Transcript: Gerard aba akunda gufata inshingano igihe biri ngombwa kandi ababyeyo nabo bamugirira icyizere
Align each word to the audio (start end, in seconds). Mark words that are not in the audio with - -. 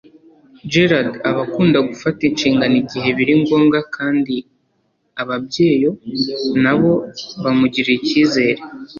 Gerard 0.71 1.11
aba 1.29 1.41
akunda 1.47 1.79
gufata 1.89 2.19
inshingano 2.29 2.75
igihe 2.83 3.09
biri 3.17 3.33
ngombwa 3.41 3.79
kandi 3.95 4.35
ababyeyo 5.21 5.91
nabo 6.63 6.91
bamugirira 7.43 7.93
icyizere 7.99 8.61